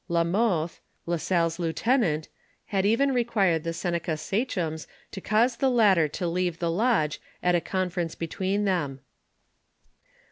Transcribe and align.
La 0.07 0.23
Mothe, 0.23 0.79
La 1.05 1.15
Salle's 1.15 1.59
lieutenant, 1.59 2.27
had 2.65 2.87
even 2.87 3.13
required 3.13 3.63
the 3.63 3.71
Seneca 3.71 4.17
sachems 4.17 4.87
to 5.11 5.21
cause 5.21 5.57
the 5.57 5.69
latter 5.69 6.07
to 6.07 6.25
leave 6.27 6.57
the 6.57 6.71
lodge 6.71 7.21
at 7.43 7.53
a 7.53 7.61
conference 7.61 8.15
be 8.15 8.25
tween 8.25 8.65
them. 8.65 9.01